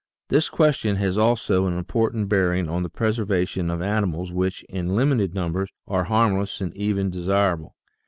This 0.29 0.49
question 0.49 0.95
has 0.95 1.15
also 1.15 1.67
an 1.67 1.77
important 1.77 2.27
bearing 2.27 2.67
on 2.67 2.81
the 2.81 2.89
preservation 2.89 3.69
of 3.69 3.83
animals 3.83 4.31
which, 4.31 4.63
in 4.67 4.95
limited 4.95 5.35
numbers, 5.35 5.69
are 5.87 6.05
harm 6.05 6.39
less 6.39 6.59
and 6.59 6.75
even 6.75 7.11
desirable. 7.11 7.75